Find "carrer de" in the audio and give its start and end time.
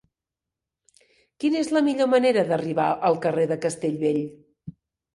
3.29-3.63